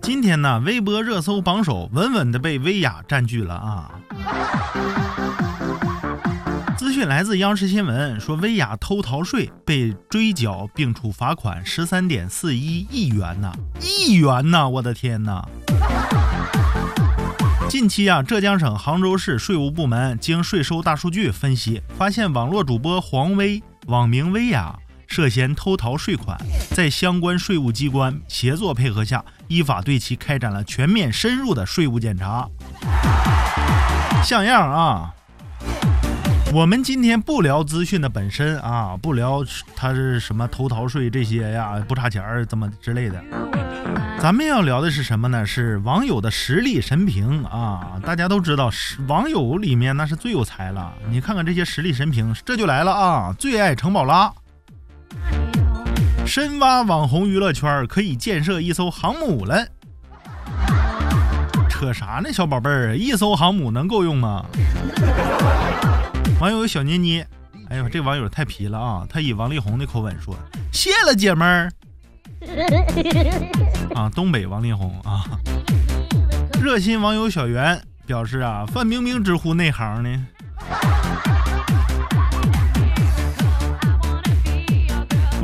[0.00, 3.90] 今天呢，微博热搜榜首稳稳的被薇娅占据了啊。
[6.76, 15.42] 资讯来自央视新闻，说薇娅偷逃税被追缴并处罚款十三点四一亿元呐，亿元呐，我的天呐！
[17.68, 26.38] 近期啊，浙江省杭州市税务部门经税收大数据分析，发现网络主播黄薇网名薇娅涉嫌偷逃税款，
[26.70, 32.48] 在相关税务机关协作配合下，依法对其开展了全面深入的税务检查。
[34.22, 35.10] 像样啊！
[36.52, 39.44] 我们今天不聊资讯的本身啊，不聊
[39.74, 43.22] 他是什么偷逃税这些呀，不差钱儿怎么之类的。
[44.20, 45.44] 咱们要聊的是什么呢？
[45.44, 48.00] 是网友的实力神评啊！
[48.04, 48.70] 大家都知道，
[49.08, 50.92] 网友里面那是最有才了。
[51.10, 53.34] 你看看这些实力神评，这就来了啊！
[53.36, 54.32] 最爱城宝拉，
[56.26, 59.66] 深挖网红娱乐圈可以建设一艘航母了。
[61.68, 62.96] 扯啥呢，小宝贝儿？
[62.96, 64.44] 一艘航母能够用吗？
[66.40, 67.24] 网友小妮妮，
[67.68, 69.06] 哎呦，这网友太皮了啊！
[69.08, 70.34] 他以王力宏的口吻说
[70.72, 71.70] ：“谢了，姐们儿。
[73.94, 75.24] ”啊，东北王力宏啊！
[76.60, 80.26] 热心网友小袁表示啊，范冰冰直呼内行呢。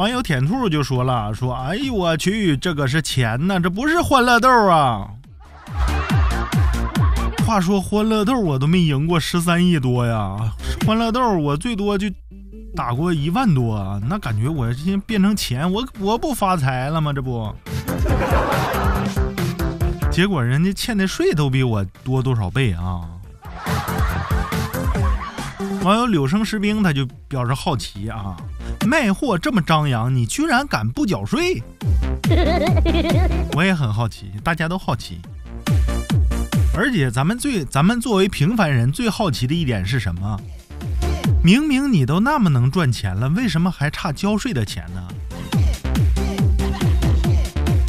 [0.00, 5.06] 网友舔兔就说了：“说，哎呦我去，这可是钱呐，这不是欢乐豆啊！”
[7.46, 10.38] 话说欢乐豆我都没赢过十三亿多呀。
[10.86, 12.08] 欢乐豆，我最多就
[12.74, 17.12] 打过一万多，那感觉我现在变成钱，我我不发财了吗？
[17.12, 17.54] 这不，
[20.10, 23.02] 结果人家欠的税都比我多多少倍啊！
[25.82, 28.36] 网友柳生士兵他就表示好奇啊，
[28.86, 31.62] 卖货这么张扬，你居然敢不缴税？
[33.56, 35.18] 我也很好奇，大家都好奇。
[36.76, 40.38] 而且咱们最咱们作为平凡人最好奇的一点是什么？
[41.42, 45.08] 明明你都那么能赚钱了，为什么还差交税的钱呢？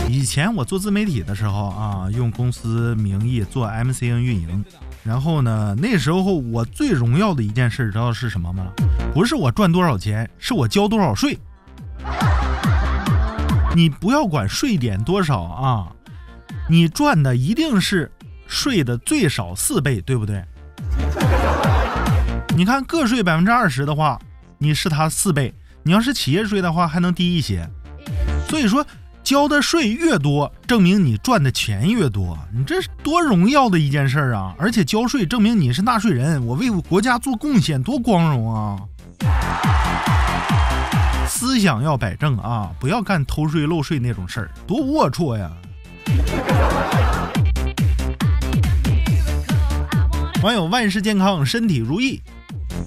[0.07, 4.63] 以前我做自媒体的时候啊，用公司名义做 MCN 运营，
[5.03, 8.67] 然后呢，那时候我最荣耀的一件事，知道是什么吗？
[9.13, 11.37] 不是我赚多少钱，是我交多少税。
[13.75, 15.87] 你不要管税点多少啊，
[16.69, 18.11] 你赚的一定是
[18.45, 20.43] 税的最少四倍，对不对？
[22.55, 24.19] 你看个税百分之二十的话，
[24.57, 25.51] 你是他四倍；
[25.83, 27.67] 你要是企业税的话，还能低一些。
[28.49, 28.85] 所以说，
[29.23, 32.37] 交的税越多，证明你赚的钱越多。
[32.53, 34.53] 你这是多荣耀的一件事儿啊！
[34.57, 38.77] 而且交税证明你是纳税人，我为国家做贡献，多光荣啊！
[41.27, 45.51] 思想要摆正啊，不要干偷税漏税那种事儿，多龌龊呀！
[50.43, 52.21] 网友万事健康，身体如意。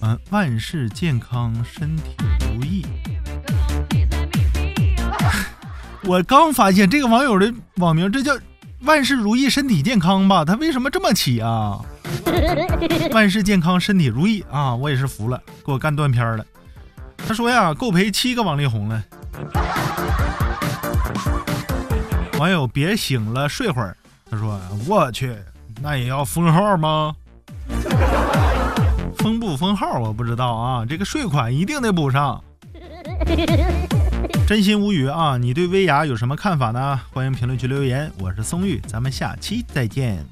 [0.02, 2.02] 嗯，万事健康，身体
[2.52, 2.84] 如意。
[6.06, 8.36] 我刚发现这个网友的网名，这叫
[8.82, 10.44] 万事如意，身体健康吧？
[10.44, 11.80] 他为什么这么起啊？
[13.12, 14.74] 万事健康，身体如意啊！
[14.74, 16.44] 我也是服了，给我干断片了。
[17.26, 19.02] 他说呀，够赔七个王力宏了。
[22.38, 23.96] 网友别醒了，睡会儿。
[24.30, 25.34] 他说，我去，
[25.80, 27.14] 那也要封号吗？
[29.18, 32.42] 封不封号我不知道啊，这个税款一定得补上。
[34.46, 35.38] 真心无语啊！
[35.38, 37.00] 你对薇娅有什么看法呢？
[37.14, 38.12] 欢迎评论区留言。
[38.20, 40.22] 我是松玉，咱们下期再见。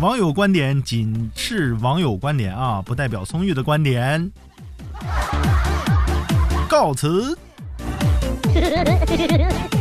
[0.00, 4.28] 网友观点仅是网友观点啊，不代表松玉的观点。
[6.68, 7.38] 告辞。